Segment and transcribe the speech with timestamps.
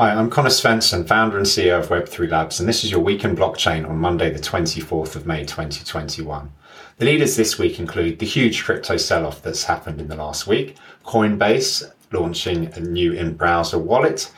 [0.00, 3.24] Hi, I'm Connor Svensson, founder and CEO of Web3 Labs, and this is your Week
[3.24, 6.52] in Blockchain on Monday, the 24th of May, 2021.
[6.98, 10.76] The leaders this week include the huge crypto sell-off that's happened in the last week,
[11.04, 14.30] Coinbase launching a new in-browser wallet,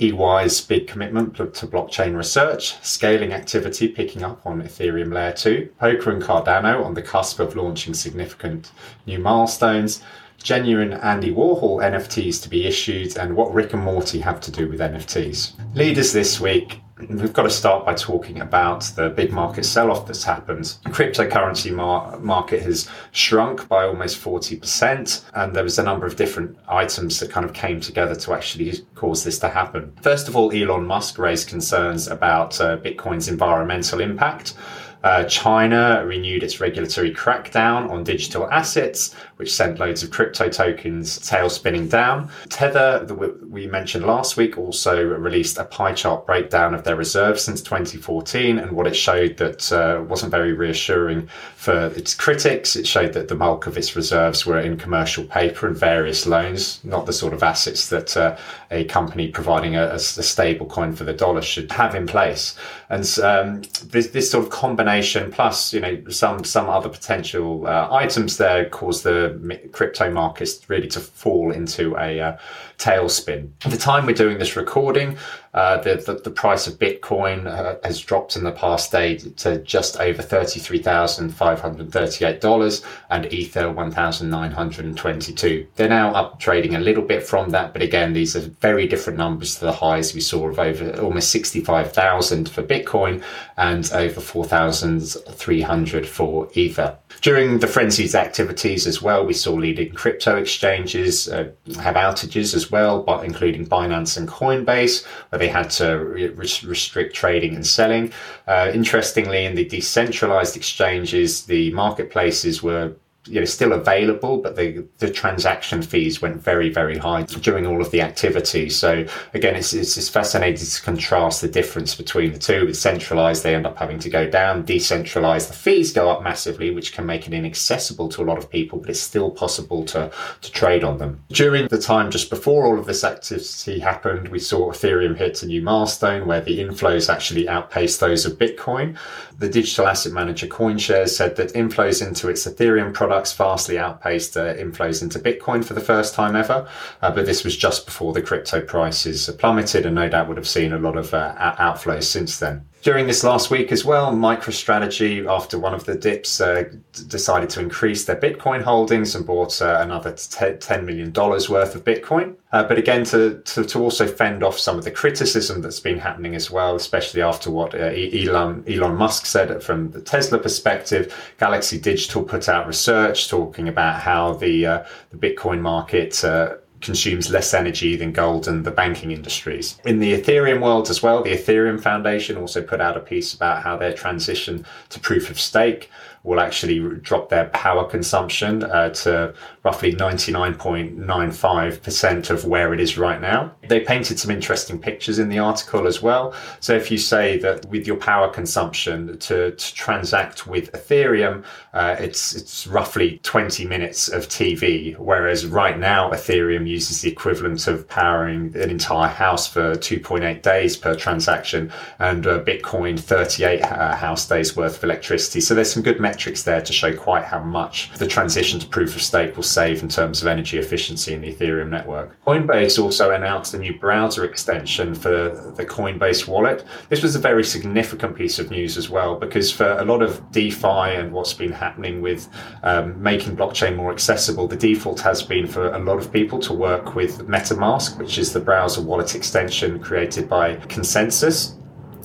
[0.00, 6.10] EY's big commitment to blockchain research, scaling activity picking up on Ethereum Layer 2, Poker
[6.10, 8.72] and Cardano on the cusp of launching significant
[9.06, 10.02] new milestones,
[10.42, 14.68] genuine Andy Warhol NFTs to be issued, and what Rick and Morty have to do
[14.68, 15.52] with NFTs.
[15.74, 20.06] Leaders this week We've got to start by talking about the big market sell off
[20.06, 20.76] that's happened.
[20.84, 26.16] The cryptocurrency mar- market has shrunk by almost 40%, and there was a number of
[26.16, 29.92] different items that kind of came together to actually cause this to happen.
[30.00, 34.54] First of all, Elon Musk raised concerns about uh, Bitcoin's environmental impact.
[35.02, 41.18] Uh, China renewed its regulatory crackdown on digital assets, which sent loads of crypto tokens
[41.18, 42.30] tail spinning down.
[42.48, 47.42] Tether, that we mentioned last week, also released a pie chart breakdown of their reserves
[47.42, 52.76] since 2014, and what it showed that uh, wasn't very reassuring for its critics.
[52.76, 56.80] It showed that the bulk of its reserves were in commercial paper and various loans,
[56.84, 58.36] not the sort of assets that uh,
[58.70, 62.54] a company providing a, a, stable coin for the dollar should have in place.
[62.88, 64.91] And um, this, this sort of combination
[65.30, 70.88] plus you know some some other potential uh, items there cause the crypto markets really
[70.88, 72.36] to fall into a uh,
[72.82, 73.50] tailspin.
[73.64, 75.16] At the time we're doing this recording,
[75.54, 79.58] uh, the, the, the price of Bitcoin uh, has dropped in the past day to
[79.58, 85.66] just over $33,538 and Ether 1,922.
[85.76, 89.18] They're now up trading a little bit from that, but again, these are very different
[89.18, 93.22] numbers to the highs we saw of over almost 65,000 for Bitcoin
[93.58, 96.96] and over 4,300 for Ether.
[97.20, 102.70] During the frenzied activities as well, we saw leading crypto exchanges uh, have outages as
[102.72, 106.28] well, but including Binance and Coinbase, where they had to re-
[106.64, 108.12] restrict trading and selling.
[108.48, 112.94] Uh, interestingly, in the decentralized exchanges, the marketplaces were
[113.26, 117.80] you know still available but the the transaction fees went very very high during all
[117.80, 118.68] of the activity.
[118.68, 122.66] So again it's, it's, it's fascinating to contrast the difference between the two.
[122.66, 124.64] With centralized they end up having to go down.
[124.64, 128.50] Decentralized the fees go up massively which can make it inaccessible to a lot of
[128.50, 131.22] people but it's still possible to to trade on them.
[131.28, 135.46] During the time just before all of this activity happened we saw ethereum hit a
[135.46, 138.98] new milestone where the inflows actually outpaced those of bitcoin.
[139.38, 144.38] The digital asset manager coinshares said that inflows into its ethereum product products vastly outpaced
[144.38, 146.66] uh, inflows into Bitcoin for the first time ever.
[147.02, 150.48] Uh, but this was just before the crypto prices plummeted, and no doubt would have
[150.48, 152.66] seen a lot of uh, outflows since then.
[152.82, 157.48] During this last week as well, MicroStrategy, after one of the dips, uh, d- decided
[157.50, 162.34] to increase their Bitcoin holdings and bought uh, another t- $10 million worth of Bitcoin.
[162.50, 165.98] Uh, but again, to, to, to, also fend off some of the criticism that's been
[166.00, 171.14] happening as well, especially after what uh, Elon, Elon Musk said from the Tesla perspective,
[171.38, 177.30] Galaxy Digital put out research talking about how the, uh, the Bitcoin market uh, consumes
[177.30, 179.78] less energy than gold and the banking industries.
[179.84, 183.62] In the Ethereum world as well, the Ethereum Foundation also put out a piece about
[183.62, 185.90] how their transition to proof of stake
[186.24, 189.34] will actually drop their power consumption uh, to
[189.64, 193.52] roughly 99.95% of where it is right now.
[193.66, 196.32] They painted some interesting pictures in the article as well.
[196.60, 201.96] So if you say that with your power consumption to, to transact with Ethereum, uh,
[201.98, 207.86] it's it's roughly 20 minutes of TV, whereas right now Ethereum uses the equivalent of
[207.88, 214.26] powering an entire house for 2.8 days per transaction, and uh, Bitcoin 38 uh, house
[214.26, 215.40] days worth of electricity.
[215.40, 218.96] So there's some good metrics there to show quite how much the transition to proof
[218.96, 222.16] of stake will save in terms of energy efficiency in the Ethereum network.
[222.26, 226.64] Coinbase also announced a new browser extension for the Coinbase wallet.
[226.88, 230.30] This was a very significant piece of news as well because for a lot of
[230.32, 232.28] DeFi and what's been happening with
[232.62, 236.52] um, making blockchain more accessible, the default has been for a lot of people to
[236.62, 241.56] work with MetaMask, which is the browser wallet extension created by ConsenSys.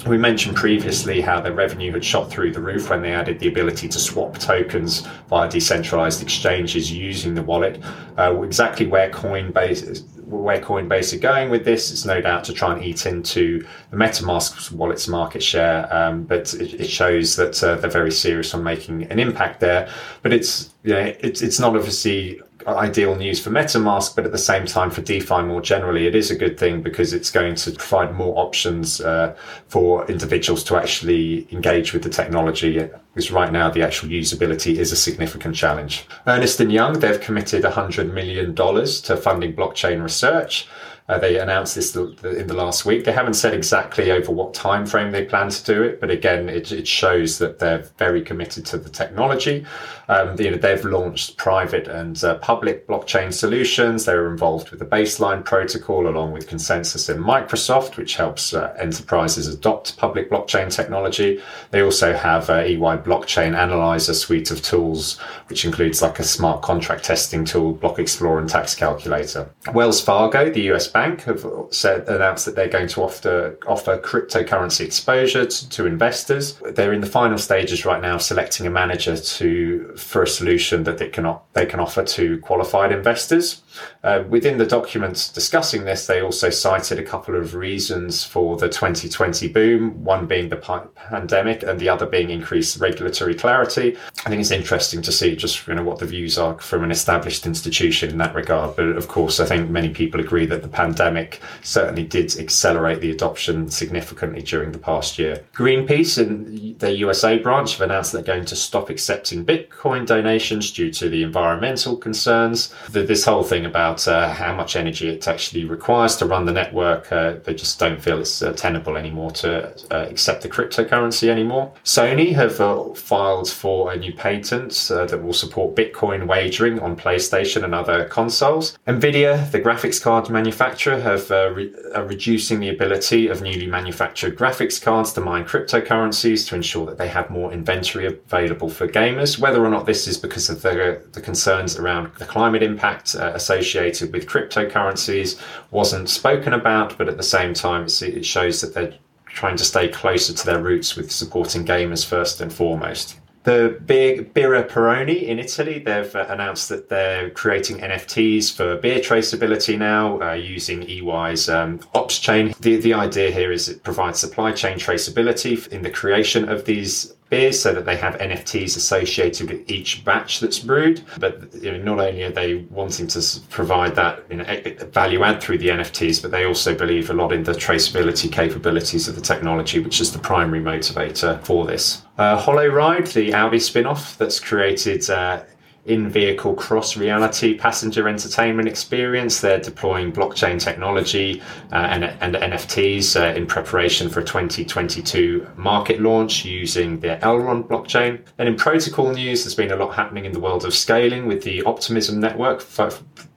[0.08, 3.48] We mentioned previously how their revenue had shot through the roof when they added the
[3.48, 7.80] ability to swap tokens via decentralized exchanges using the wallet.
[8.18, 12.74] Uh, exactly where Coinbase where Coinbase are going with this it's no doubt to try
[12.74, 17.76] and eat into the MetaMask wallet's market share, um, but it, it, shows that uh,
[17.76, 19.90] they're very serious on making an impact there.
[20.24, 24.38] But it's you know, it's it's not obviously ideal news for MetaMask, but at the
[24.38, 27.72] same time for DeFi more generally, it is a good thing because it's going to
[27.72, 29.36] provide more options uh,
[29.68, 32.90] for individuals to actually engage with the technology.
[33.14, 36.06] Because right now, the actual usability is a significant challenge.
[36.28, 40.68] Ernst and Young, they've committed $100 million to funding blockchain research.
[41.10, 43.06] Uh, they announced this in the last week.
[43.06, 46.50] They haven't said exactly over what time frame they plan to do it, but again,
[46.50, 49.66] it, it shows that they're very committed to the technology.
[50.10, 54.06] Um, you know, they've launched private and uh, public blockchain solutions.
[54.06, 58.74] They were involved with the baseline protocol along with ConsenSys and Microsoft, which helps uh,
[58.80, 61.42] enterprises adopt public blockchain technology.
[61.72, 65.18] They also have a EY Blockchain Analyzer suite of tools,
[65.48, 69.50] which includes like a smart contract testing tool, Block Explorer, and Tax Calculator.
[69.74, 74.82] Wells Fargo, the US bank, have said announced that they're going to offer offer cryptocurrency
[74.82, 76.60] exposure to, to investors.
[76.72, 80.98] They're in the final stages right now, selecting a manager to for a solution that
[80.98, 83.62] they can they can offer to qualified investors.
[84.04, 88.70] Uh, within the documents discussing this, they also cited a couple of reasons for the
[88.70, 90.56] 2020 boom, one being the
[90.96, 93.98] pandemic and the other being increased regulatory clarity.
[94.26, 96.92] I think it's interesting to see just you know what the views are from an
[96.92, 98.76] established institution in that regard.
[98.76, 103.12] But of course, I think many people agree that the pandemic certainly did accelerate the
[103.12, 105.44] adoption significantly during the past year.
[105.54, 110.92] Greenpeace and their USA branch have announced they're going to stop accepting Bitcoin donations due
[110.92, 112.74] to the environmental concerns.
[112.90, 116.52] The, this whole thing about uh, how much energy it actually requires to run the
[116.52, 117.12] network.
[117.12, 121.72] Uh, they just don't feel it's uh, tenable anymore to uh, accept the cryptocurrency anymore.
[121.84, 126.96] Sony have uh, filed for a new patent uh, that will support Bitcoin wagering on
[126.96, 128.78] PlayStation and other consoles.
[128.88, 134.82] Nvidia, the graphics card manufacturer, have re- are reducing the ability of newly manufactured graphics
[134.82, 139.38] cards to mine cryptocurrencies to ensure that they have more inventory available for gamers.
[139.38, 143.57] Whether or not this is because of the, the concerns around the climate impact associated
[143.58, 145.40] associated with cryptocurrencies
[145.72, 148.94] wasn't spoken about, but at the same time, it shows that they're
[149.26, 153.20] trying to stay closer to their roots with supporting gamers first and foremost.
[153.44, 159.00] The big Birra Peroni in Italy, they've uh, announced that they're creating NFTs for beer
[159.00, 162.58] traceability now uh, using EY's um, OpsChain.
[162.58, 167.14] The, the idea here is it provides supply chain traceability in the creation of these
[167.30, 171.02] beers so that they have NFTs associated with each batch that's brewed.
[171.20, 175.42] But you know, not only are they wanting to provide that you know, value add
[175.42, 179.22] through the NFTs, but they also believe a lot in the traceability capabilities of the
[179.22, 182.02] technology, which is the primary motivator for this.
[182.18, 185.44] Uh, HoloRide, the Audi spin off that's created uh,
[185.88, 189.40] in vehicle cross reality passenger entertainment experience.
[189.40, 191.42] They're deploying blockchain technology
[191.72, 197.68] uh, and, and, NFTs uh, in preparation for a 2022 market launch using the Elrond
[197.68, 198.22] blockchain.
[198.38, 201.44] And in protocol news, there's been a lot happening in the world of scaling with
[201.44, 202.64] the Optimism network,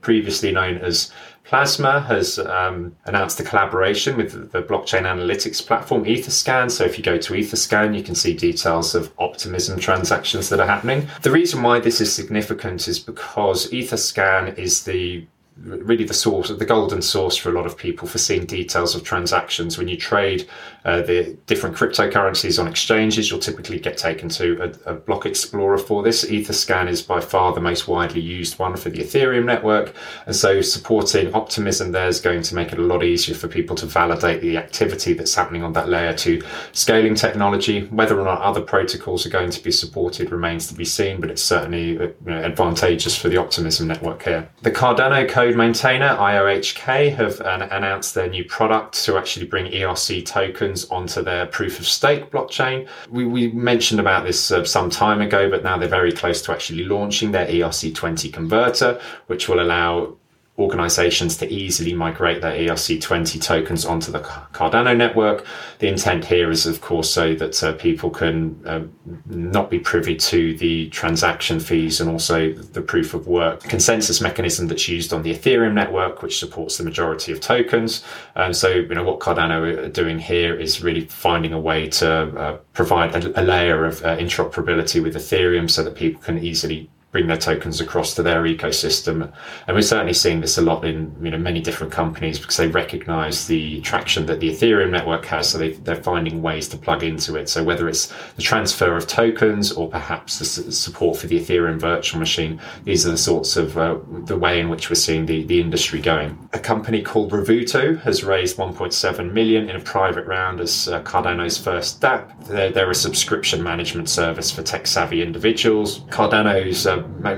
[0.01, 1.13] previously known as
[1.51, 6.71] Plasma has um, announced a collaboration with the blockchain analytics platform Etherscan.
[6.71, 10.67] So if you go to Etherscan, you can see details of optimism transactions that are
[10.69, 11.09] happening.
[11.23, 15.27] The reason why this is significant is because Etherscan is the
[15.57, 19.05] really the source, the golden source for a lot of people for seeing details of
[19.05, 19.77] transactions.
[19.77, 20.49] When you trade
[20.85, 25.77] uh, the different cryptocurrencies on exchanges, you'll typically get taken to a, a, block explorer
[25.77, 26.25] for this.
[26.25, 29.95] Etherscan is by far the most widely used one for the Ethereum network.
[30.27, 33.77] And so supporting Optimism there is going to make it a lot easier for people
[33.77, 36.43] to validate the activity that's happening on that layer two
[36.73, 37.87] scaling technology.
[37.87, 41.31] Whether or not other protocols are going to be supported remains to be seen, but
[41.31, 44.49] it's certainly uh, you know, advantageous for the Optimism network here.
[44.63, 50.27] The Cardano code maintainer, IOHK, have uh, announced their new product to actually bring ERC
[50.27, 52.87] tokens onto their proof of stake blockchain.
[53.09, 56.53] We, we mentioned about this uh, some time ago, but now they're very close to
[56.53, 60.19] actually launching their ERC20 converter, which will allow
[60.61, 65.47] organizations to easily migrate their ERC20 tokens onto the Cardano network.
[65.79, 68.83] The intent here is, of course, so that uh, people can uh,
[69.27, 74.69] not be privy to the transaction fees and also the proof of work consensus mechanism
[74.69, 78.05] that's used on the Ethereum network, which supports the majority of tokens.
[78.35, 82.11] And so, you know, what Cardano are doing here is really finding a way to
[82.11, 86.91] uh, provide a, a, layer of uh, interoperability with Ethereum so that people can easily
[87.13, 89.33] bring their tokens across to their ecosystem.
[89.67, 92.69] And we're certainly seeing this a lot in you know many different companies because they
[92.69, 95.49] recognize the traction that the Ethereum network has.
[95.49, 97.49] So they, they're finding ways to plug into it.
[97.49, 102.21] So whether it's the transfer of tokens or perhaps the support for the Ethereum virtual
[102.21, 105.61] machine, these are the sorts of uh, the way in which we're seeing the, the
[105.61, 106.49] industry going.
[106.53, 111.59] A company called Revuto has raised 1.7 million in a private round as uh, Cardano's
[111.59, 112.47] first DApp.
[112.47, 116.01] They're, they're, a subscription management service for tech savvy individuals.
[116.11, 116.87] Cardano's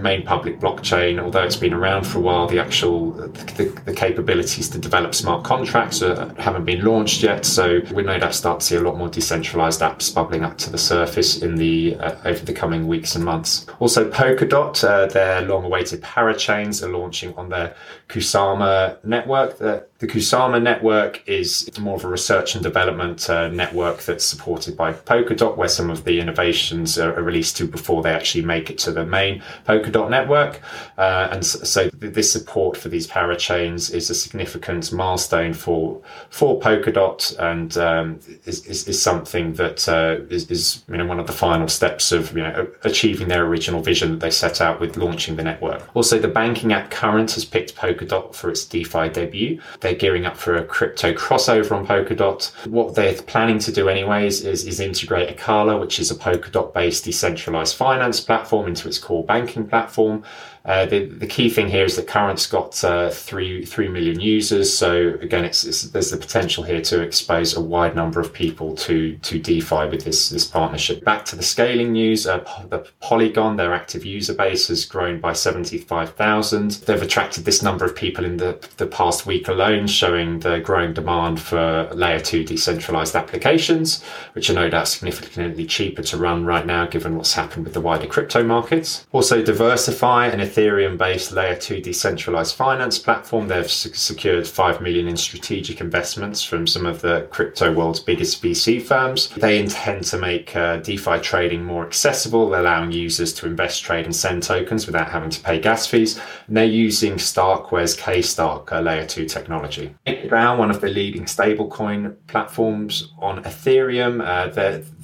[0.00, 4.68] main public blockchain, although it's been around for a while, the actual the, the capabilities
[4.70, 7.44] to develop smart contracts are, haven't been launched yet.
[7.44, 10.70] So we no doubt start to see a lot more decentralized apps bubbling up to
[10.70, 13.66] the surface in the uh, over the coming weeks and months.
[13.78, 17.74] Also, Polkadot, uh, their long-awaited parachains are launching on their
[18.08, 19.58] Kusama network.
[19.58, 24.76] The, The Kusama network is more of a research and development uh, network that's supported
[24.76, 28.78] by Polkadot, where some of the innovations are, released to before they actually make it
[28.78, 30.60] to the main Polkadot network.
[30.98, 36.58] Uh, and so, so this support for these parachains is a significant milestone for for
[36.58, 41.28] Polkadot, and um, is, is, is, something that uh, is, is you know one of
[41.28, 44.96] the final steps of you know achieving their original vision that they set out with
[44.96, 45.88] launching the network.
[45.94, 49.60] Also, the banking app Current has picked Polkadot for its DeFi debut.
[49.78, 52.50] They they're gearing up for a crypto crossover on Polkadot.
[52.66, 57.04] What they're planning to do, anyways, is, is integrate Acala, which is a Polkadot based
[57.04, 60.24] decentralized finance platform, into its core banking platform.
[60.64, 64.72] Uh, the, the key thing here is that Current's got uh, three three million users.
[64.72, 68.76] So again, it's, it's, there's the potential here to expose a wide number of people
[68.76, 71.04] to to DeFi with this this partnership.
[71.04, 75.32] Back to the scaling news, uh, the Polygon, their active user base has grown by
[75.32, 76.72] seventy five thousand.
[76.86, 80.92] They've attracted this number of people in the the past week alone, showing the growing
[80.92, 84.04] demand for layer two decentralized applications,
[84.34, 87.80] which are no doubt significantly cheaper to run right now, given what's happened with the
[87.80, 89.08] wider crypto markets.
[89.10, 93.48] Also, DeversiFi and Ethereum based layer 2 decentralized finance platform.
[93.48, 98.82] They've secured 5 million in strategic investments from some of the crypto world's biggest VC
[98.82, 99.30] firms.
[99.30, 104.14] They intend to make uh, DeFi trading more accessible, allowing users to invest, trade, and
[104.14, 106.20] send tokens without having to pay gas fees.
[106.46, 109.94] And they're using Starkware's Kstark uh, layer 2 technology.
[110.30, 114.48] Now, one of the leading stablecoin platforms on Ethereum, uh,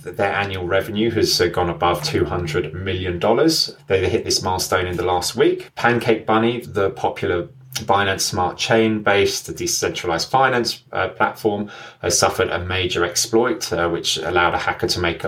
[0.03, 3.19] their annual revenue has uh, gone above $200 million.
[3.87, 5.71] They hit this milestone in the last week.
[5.75, 11.71] Pancake Bunny, the popular Binance Smart Chain based decentralized finance uh, platform,
[12.03, 15.25] has suffered a major exploit, uh, which allowed a hacker to make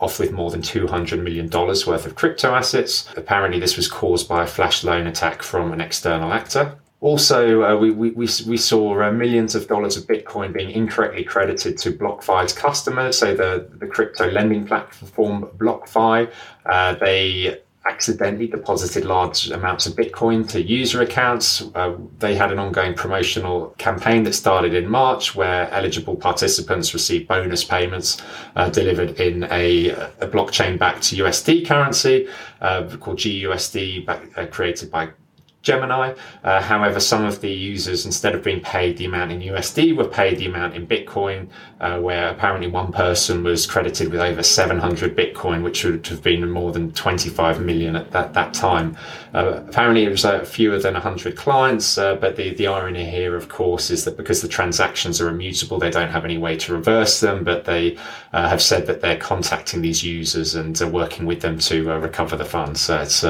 [0.00, 3.08] off with more than $200 million worth of crypto assets.
[3.16, 6.78] Apparently, this was caused by a flash loan attack from an external actor.
[7.00, 11.78] Also, uh, we, we, we, saw uh, millions of dollars of Bitcoin being incorrectly credited
[11.78, 13.16] to BlockFi's customers.
[13.16, 16.28] So the, the crypto lending platform BlockFi,
[16.66, 21.62] uh, they accidentally deposited large amounts of Bitcoin to user accounts.
[21.76, 27.28] Uh, they had an ongoing promotional campaign that started in March where eligible participants received
[27.28, 28.20] bonus payments
[28.56, 32.28] uh, delivered in a, a blockchain backed USD currency
[32.60, 35.10] uh, called GUSD, back, created by
[35.68, 36.14] Gemini.
[36.44, 40.08] Uh, however, some of the users, instead of being paid the amount in USD, were
[40.08, 41.46] paid the amount in Bitcoin,
[41.80, 46.50] uh, where apparently one person was credited with over 700 Bitcoin, which would have been
[46.50, 48.96] more than 25 million at that, that time.
[49.34, 53.36] Uh, apparently, it was uh, fewer than 100 clients, uh, but the, the irony here,
[53.36, 56.72] of course, is that because the transactions are immutable, they don't have any way to
[56.72, 57.94] reverse them, but they
[58.32, 62.44] uh, have said that they're contacting these users and working with them to recover the
[62.44, 62.80] funds.
[62.80, 63.22] So it's,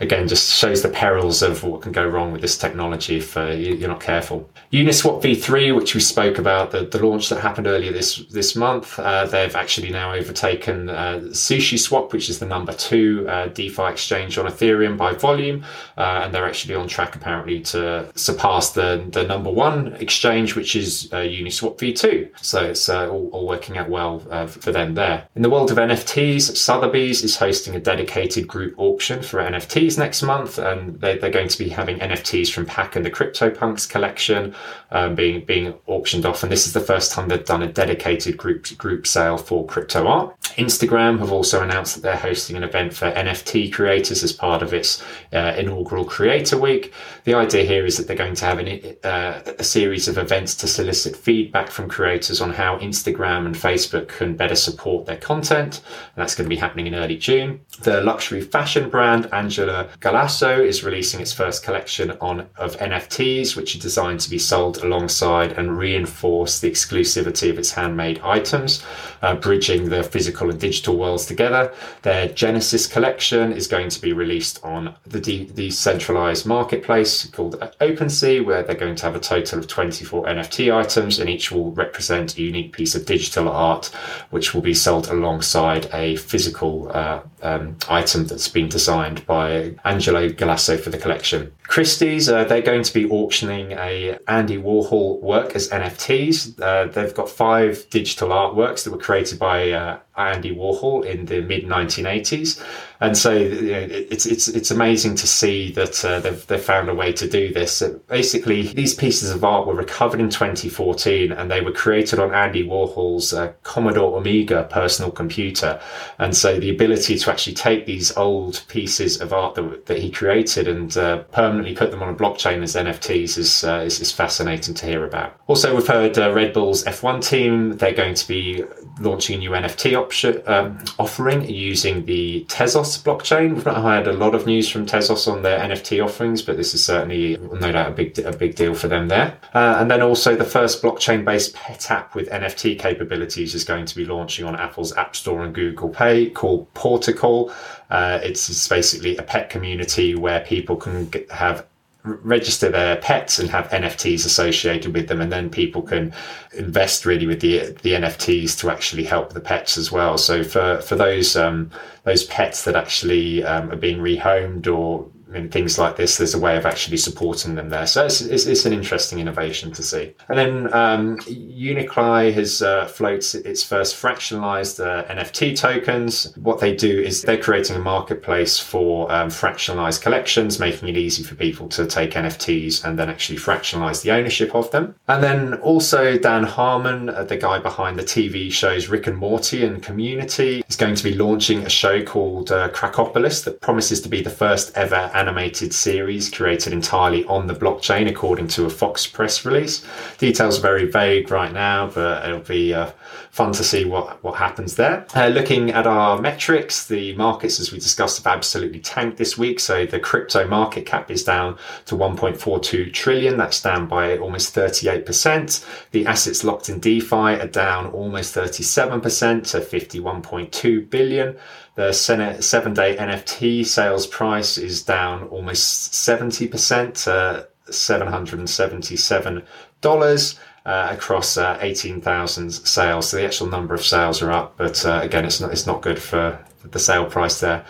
[0.00, 3.50] again, just shows the perils of what can go wrong with this technology if uh,
[3.50, 4.50] you're not careful.
[4.72, 8.98] Uniswap v3, which we spoke about, the, the launch that happened earlier this this month,
[8.98, 13.84] uh, they've actually now overtaken uh, Sushi Swap, which is the number two uh, DeFi
[13.84, 15.64] exchange on Ethereum by volume,
[15.96, 20.74] uh, and they're actually on track apparently to surpass the the number one exchange, which
[20.74, 22.44] is uh, Uniswap v2.
[22.44, 25.26] So it's all, all, working out well for them there.
[25.36, 30.22] In the world of NFTs, Sotheby's is hosting a dedicated group auction for NFTs next
[30.22, 34.54] month, and they, they're going to be having NFTs from Pak and the CryptoPunks collection
[34.90, 38.36] um, being being auctioned off, and this is the first time they've done a dedicated
[38.36, 40.36] group group sale for crypto art.
[40.54, 44.72] Instagram have also announced that they're hosting an event for NFT creators as part of
[44.72, 45.02] its
[45.32, 46.92] uh, inaugural Creator Week.
[47.24, 50.54] The idea here is that they're going to have an, uh, a series of events
[50.56, 55.80] to solicit feedback from creators on how Instagram and Facebook can better support their content.
[56.14, 57.60] And that's going to be happening in early June.
[57.82, 63.74] The luxury fashion brand Angelo Galasso is releasing its first collection on of NFTs, which
[63.74, 68.84] are designed to be sold alongside and reinforce the exclusivity of its handmade items,
[69.22, 71.72] uh, bridging the physical and digital worlds together.
[72.02, 78.44] Their Genesis collection is going to be released on the de- decentralized marketplace called OpenSea,
[78.44, 82.36] where they're going to have a total of 24 NFT items, and each will represent
[82.36, 83.86] a unique piece of digital art,
[84.30, 90.28] which will be sold alongside a physical uh, um, item that's been designed by Angelo
[90.28, 91.52] Galasso for the collection.
[91.68, 96.58] Christie's, uh, they're going to be auctioning a Andy Warhol work as NFTs.
[96.60, 101.42] Uh, they've got five digital artworks that were created by uh, Andy Warhol in the
[101.42, 102.64] mid 1980s,
[103.00, 106.88] and so you know, it's it's it's amazing to see that uh, they've they've found
[106.88, 107.82] a way to do this.
[108.08, 112.66] basically, these pieces of art were recovered in 2014, and they were created on Andy
[112.66, 115.80] Warhol's uh, Commodore Amiga personal computer,
[116.18, 120.10] and so the ability to actually take these old pieces of art that, that he
[120.10, 124.00] created and uh, permanently permanently put them on a blockchain as NFTs is, uh, is,
[124.00, 125.38] is, fascinating to hear about.
[125.46, 128.64] Also, we've heard uh, Red Bull's F1 team, they're going to be
[129.00, 133.54] launching a new NFT option, um, offering using the Tezos blockchain.
[133.54, 136.74] We've not heard a lot of news from Tezos on their NFT offerings, but this
[136.74, 139.38] is certainly no doubt a big, a big deal for them there.
[139.54, 143.86] Uh, and then also the first blockchain based pet app with NFT capabilities is going
[143.86, 147.52] to be launching on Apple's App Store and Google Play called Portical.
[147.90, 151.66] Uh, it's basically a pet community where people can get, have
[152.04, 156.12] register their pets and have NFTs associated with them, and then people can
[156.54, 160.18] invest really with the the NFTs to actually help the pets as well.
[160.18, 161.70] So for for those um,
[162.04, 166.38] those pets that actually um, are being rehomed or in things like this, there's a
[166.38, 167.86] way of actually supporting them there.
[167.86, 170.14] So it's, it's, it's an interesting innovation to see.
[170.28, 176.34] And then um, Unicly has uh, floats its first fractionalized uh, NFT tokens.
[176.36, 181.22] What they do is they're creating a marketplace for um, fractionalized collections, making it easy
[181.22, 184.94] for people to take NFTs and then actually fractionalize the ownership of them.
[185.08, 189.64] And then also Dan Harmon, uh, the guy behind the TV shows Rick and Morty
[189.64, 194.08] and Community, is going to be launching a show called uh, Krapopolis that promises to
[194.08, 199.06] be the first ever animated series created entirely on the blockchain, according to a Fox
[199.06, 199.84] press release.
[200.18, 202.90] Details are very vague right now, but it'll be uh,
[203.30, 205.06] fun to see what, what happens there.
[205.14, 209.60] Uh, looking at our metrics, the markets, as we discussed, have absolutely tanked this week.
[209.60, 213.36] So the crypto market cap is down to 1.42 trillion.
[213.36, 215.64] That's down by almost 38%.
[215.90, 221.36] The assets locked in DeFi are down almost 37% to 51.2 billion.
[221.78, 231.56] The seven day NFT sales price is down almost 70% to $777 uh, across uh,
[231.60, 233.08] 18,000 sales.
[233.08, 235.80] So the actual number of sales are up, but uh, again, it's not, it's not
[235.80, 237.64] good for the sale price there.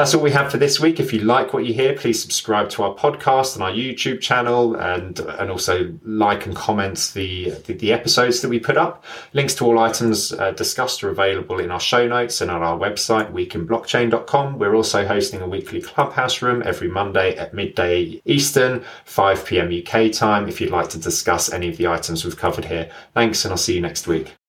[0.00, 0.98] That's all we have for this week.
[0.98, 4.74] If you like what you hear, please subscribe to our podcast and our YouTube channel
[4.76, 9.04] and and also like and comment the, the, the episodes that we put up.
[9.34, 12.78] Links to all items uh, discussed are available in our show notes and on our
[12.78, 14.58] website, weekinblockchain.com.
[14.58, 19.70] We're also hosting a weekly clubhouse room every Monday at midday Eastern, 5 p.m.
[19.70, 22.90] UK time if you'd like to discuss any of the items we've covered here.
[23.12, 24.39] Thanks, and I'll see you next week.